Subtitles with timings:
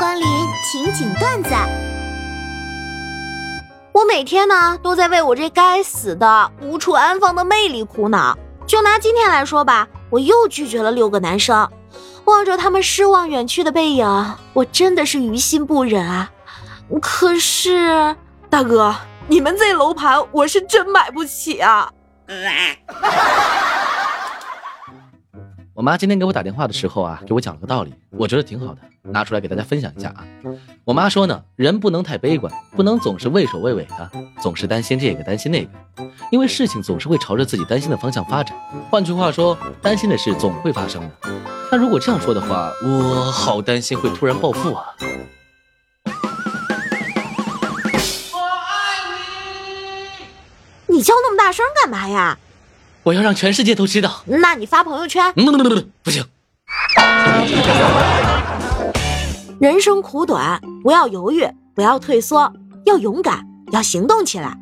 [0.00, 0.26] 光临
[0.64, 1.50] 情景段子。
[3.92, 8.34] 我每天呢都在为我这该死的无处安放的魅力苦恼。
[8.66, 11.70] 就拿今天来说吧，我又拒绝了六个男生。
[12.24, 14.06] 望着他们失望远去的背影，
[14.54, 16.30] 我真的是于心不忍啊。
[17.02, 18.16] 可是，
[18.48, 18.96] 大哥，
[19.28, 21.92] 你们这楼盘我是真买不起啊。
[25.74, 28.80] 我妈今天给我打电话的时候啊，给我讲了个道理，我觉得挺好的，
[29.12, 30.24] 拿出来给大家分享一下啊。
[30.84, 34.10] 我妈说呢，人不能太悲观，不能总是畏首畏尾的，
[34.40, 35.70] 总是担心这个担心那个，
[36.30, 38.56] 因为事情总是会朝着自己担心的方向发展。
[38.90, 41.10] 换句话说，担心的事总会发生的。
[41.70, 44.86] 那如果这样说的话，我好担心会突然暴富啊！
[48.32, 48.98] 我爱
[50.88, 52.38] 你，你叫那么大声干嘛呀？
[53.02, 54.22] 我要让全世界都知道。
[54.26, 55.32] 那你发朋友圈？
[55.32, 56.24] 不不不不，不行。
[59.60, 62.50] 人生苦短，不要犹豫，不要退缩，
[62.86, 64.56] 要勇敢，要行动起来。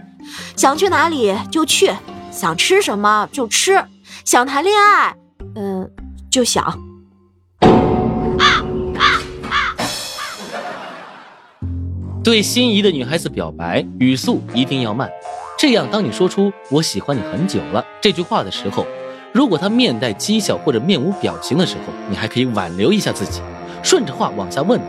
[0.56, 1.92] 想去哪里就去，
[2.32, 3.80] 想吃什么就吃，
[4.24, 5.14] 想谈恋爱，
[5.54, 5.88] 嗯，
[6.28, 6.76] 就想。
[12.24, 15.08] 对心仪的女孩子表白，语速一定要慢。
[15.56, 18.84] 这样，当你说出“我喜欢你很久了”这句话的时候，
[19.32, 23.40] 如果他面带讥笑或者面无表情的时候，你还可以挽留一下自己，
[23.82, 24.86] 顺着话往下问他：“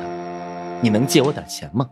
[0.81, 1.87] 你能借我点钱吗？”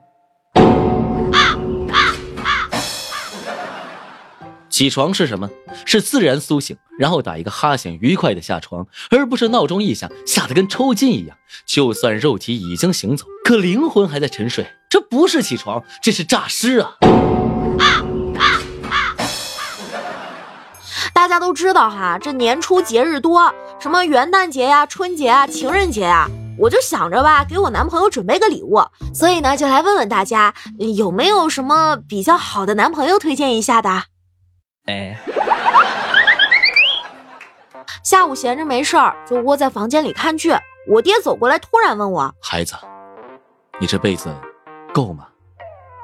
[4.69, 5.49] 起床是什么？
[5.85, 11.35] 是自然苏醒，然后打一个哈欠，愉快的下床，而不是闹钟一响吓得跟抽筋一样。
[11.65, 16.91] 就算肉体已经行走，可灵魂还在沉睡，这不是起床，这是诈尸啊！
[21.11, 26.29] 大家都知道哈，这年初节日多，什么元旦节呀、春节啊、情人节呀，
[26.59, 28.81] 我就想着吧，给我男朋友准备个礼物，
[29.13, 30.53] 所以呢，就来问问大家，
[30.95, 34.03] 有没有什么比较好的男朋友推荐一下的？
[34.85, 35.17] 哎，
[38.03, 40.51] 下午闲着没事儿，就窝在房间里看剧。
[40.89, 42.73] 我爹走过来，突然问我：“孩子，
[43.79, 44.33] 你这辈子
[44.93, 45.27] 够吗？”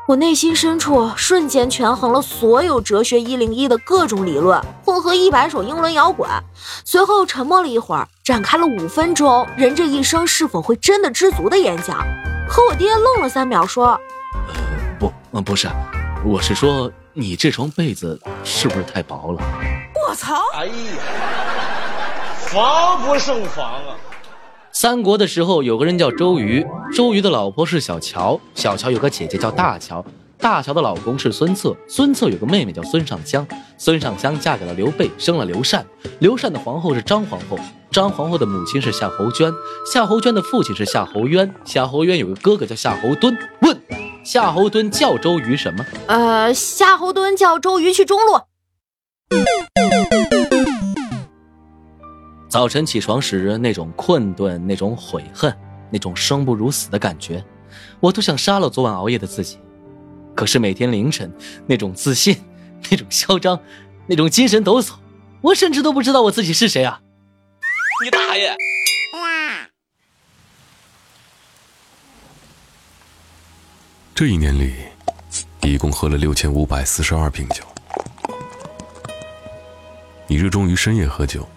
[0.05, 4.61] 我内心深处瞬间权衡了所有哲学一零一的各种理论，
[4.93, 6.29] 混合一百首英伦摇滚，
[6.85, 11.97] 随后沉默了一会儿，展开了五分钟人这一生是否会真的知足的演讲。
[12.47, 13.99] 可我爹愣了三秒，说
[14.49, 14.53] ：“呃，
[14.99, 15.67] 不，嗯，不是，
[16.23, 19.41] 我是说你这床被子是不是太薄了？”
[20.07, 20.35] 我操！
[20.53, 20.73] 哎呀，
[22.37, 23.97] 防不胜防啊！
[24.71, 26.63] 三国的时候，有个人叫周瑜，
[26.95, 30.05] 周瑜的老婆是小乔，小乔有个姐姐叫大乔，
[30.43, 35.85] 大乔的老公是孙策，孙策有个妹妹叫孙尚香，孙尚香嫁给了刘备，生了刘禅，
[36.19, 37.57] 刘禅的皇后是张皇后，
[37.89, 39.49] 张皇后的母亲是夏侯娟，
[39.89, 43.33] 夏侯娟的父亲是夏侯渊，夏侯渊有个哥哥叫夏侯惇。
[43.61, 43.81] 问，
[44.25, 45.85] 夏侯惇叫周瑜什么？
[46.07, 48.37] 呃，夏侯惇叫周瑜去中路。
[52.49, 55.55] 早晨起床时那种困顿、那种悔恨、
[55.89, 57.41] 那种生不如死的感觉，
[58.01, 59.57] 我都想杀了昨晚熬夜的自己。
[60.35, 61.31] 可是每天凌晨
[61.67, 62.41] 那种自信、
[62.89, 63.59] 那种嚣张、
[64.07, 64.93] 那种精神抖擞，
[65.41, 67.01] 我甚至都不知道我自己是谁啊！
[68.03, 68.55] 你大爷！
[74.15, 74.73] 这一年里，
[75.61, 77.63] 一共喝了六千五百四十二瓶酒。
[80.27, 81.47] 你热衷于深夜喝酒。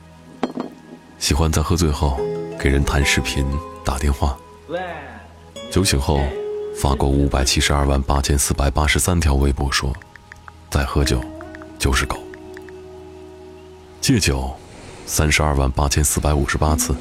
[1.18, 2.18] 喜欢在喝醉后
[2.58, 3.46] 给人弹视频、
[3.84, 4.38] 打电话。
[5.70, 6.20] 酒醒后
[6.78, 9.96] 发过五百七十二万八千四百八十三条微博，说
[10.70, 11.24] 再喝酒
[11.78, 12.22] 就是狗。
[14.00, 14.54] 戒酒
[15.06, 16.94] 三十二万八千四百五十八次，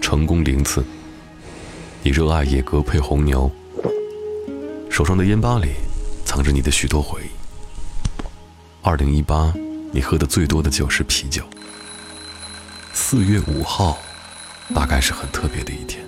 [0.00, 0.84] 成功零次。
[2.02, 3.50] 你热爱野格配红牛，
[4.90, 5.68] 手上的烟巴里
[6.24, 7.28] 藏着你的许多回忆。
[8.82, 9.54] 二零一八，
[9.92, 11.44] 你喝的最多的酒是啤酒。
[12.92, 13.96] 四月五号，
[14.74, 16.04] 大概是很特别的一天。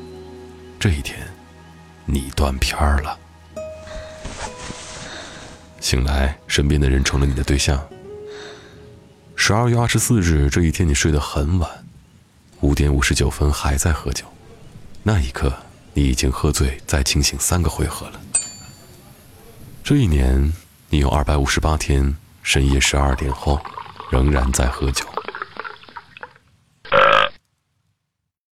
[0.78, 1.18] 这一天，
[2.12, 3.18] 你断片儿了。
[5.80, 7.80] 醒来，身边的人成了你的对象。
[9.34, 11.70] 十二月二十四日这一天，你睡得很晚，
[12.60, 14.26] 五点五十九分还在喝酒。
[15.02, 15.52] 那一刻，
[15.94, 18.20] 你已经喝醉再清醒三个回合了。
[19.82, 20.52] 这一年，
[20.90, 23.58] 你有二百五十八天深夜十二点后，
[24.10, 25.06] 仍然在喝酒。